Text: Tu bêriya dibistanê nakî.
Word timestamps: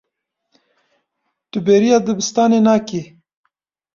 Tu 1.51 1.57
bêriya 1.67 1.97
dibistanê 2.05 2.59
nakî. 2.67 3.01